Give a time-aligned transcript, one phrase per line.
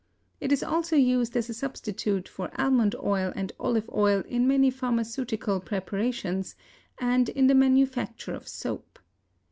[0.39, 4.71] It is also used as a substitute for almond oil and olive oil in many
[4.71, 6.55] pharmaceutical preparations
[6.97, 8.97] and in the manufacture of soap.